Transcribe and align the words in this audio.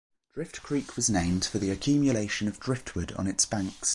Drift 0.33 0.63
Creek 0.63 0.95
was 0.95 1.11
named 1.11 1.45
for 1.45 1.59
the 1.59 1.69
accumulations 1.69 2.49
of 2.49 2.59
driftwood 2.59 3.11
on 3.19 3.27
its 3.27 3.45
banks. 3.45 3.89